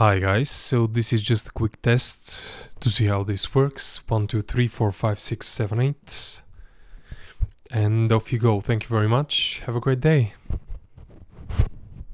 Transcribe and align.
Hi 0.00 0.18
guys, 0.18 0.48
so 0.48 0.86
this 0.86 1.12
is 1.12 1.20
just 1.20 1.48
a 1.48 1.50
quick 1.50 1.82
test 1.82 2.42
to 2.80 2.88
see 2.88 3.04
how 3.04 3.22
this 3.22 3.54
works. 3.54 4.00
1, 4.08 4.28
2, 4.28 4.40
3, 4.40 4.66
4, 4.66 4.92
5, 4.92 5.20
6, 5.20 5.46
7, 5.46 5.78
8. 5.78 6.42
And 7.70 8.10
off 8.10 8.32
you 8.32 8.38
go. 8.38 8.60
Thank 8.60 8.84
you 8.84 8.88
very 8.88 9.08
much. 9.08 9.60
Have 9.66 9.76
a 9.76 9.80
great 9.80 10.00
day. 10.00 10.32